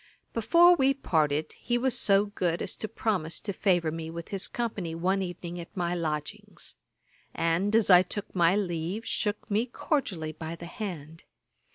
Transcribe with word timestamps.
]Before 0.33 0.75
we 0.75 0.95
parted, 0.95 1.53
he 1.59 1.77
was 1.77 1.95
so 1.95 2.25
good 2.25 2.63
as 2.63 2.75
to 2.77 2.87
promise 2.87 3.39
to 3.41 3.53
favour 3.53 3.91
me 3.91 4.09
with 4.09 4.29
his 4.29 4.47
company 4.47 4.95
one 4.95 5.21
evening 5.21 5.59
at 5.59 5.77
my 5.77 5.93
lodgings; 5.93 6.73
and, 7.35 7.75
as 7.75 7.91
I 7.91 8.01
took 8.01 8.33
my 8.33 8.55
leave, 8.55 9.05
shook 9.05 9.51
me 9.51 9.67
cordially 9.67 10.31
by 10.31 10.55
the 10.55 10.65
hand. 10.65 11.25